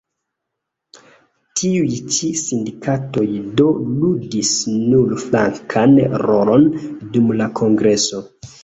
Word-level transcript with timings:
Tiuj 1.59 1.99
ĉi 2.15 2.31
sindikatoj 2.45 3.27
do 3.61 3.69
ludis 4.01 4.57
nur 4.79 5.15
flankan 5.29 5.99
rolon 6.27 6.71
dum 7.15 7.33
la 7.43 7.55
kongreso. 7.63 8.29